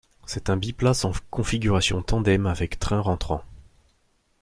[0.25, 3.43] C'est un biplace en configuration tandem avec trains rentrants.